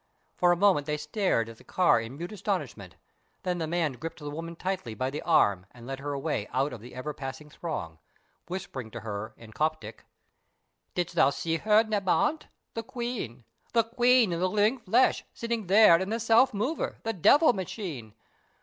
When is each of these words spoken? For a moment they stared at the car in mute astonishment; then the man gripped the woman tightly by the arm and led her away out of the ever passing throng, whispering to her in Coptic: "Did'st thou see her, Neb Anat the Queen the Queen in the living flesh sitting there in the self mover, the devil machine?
For 0.35 0.51
a 0.51 0.55
moment 0.57 0.87
they 0.87 0.97
stared 0.97 1.47
at 1.47 1.59
the 1.59 1.63
car 1.63 2.01
in 2.01 2.17
mute 2.17 2.31
astonishment; 2.31 2.95
then 3.43 3.59
the 3.59 3.67
man 3.67 3.93
gripped 3.93 4.17
the 4.17 4.31
woman 4.31 4.55
tightly 4.55 4.95
by 4.95 5.11
the 5.11 5.21
arm 5.21 5.67
and 5.69 5.85
led 5.85 5.99
her 5.99 6.13
away 6.13 6.47
out 6.51 6.73
of 6.73 6.81
the 6.81 6.95
ever 6.95 7.13
passing 7.13 7.51
throng, 7.51 7.99
whispering 8.47 8.89
to 8.89 9.01
her 9.01 9.35
in 9.37 9.51
Coptic: 9.53 10.03
"Did'st 10.95 11.13
thou 11.13 11.29
see 11.29 11.57
her, 11.57 11.83
Neb 11.83 12.09
Anat 12.09 12.47
the 12.73 12.81
Queen 12.81 13.43
the 13.73 13.83
Queen 13.83 14.33
in 14.33 14.39
the 14.39 14.49
living 14.49 14.79
flesh 14.79 15.23
sitting 15.35 15.67
there 15.67 15.97
in 15.99 16.09
the 16.09 16.19
self 16.19 16.51
mover, 16.51 16.97
the 17.03 17.13
devil 17.13 17.53
machine? 17.53 18.15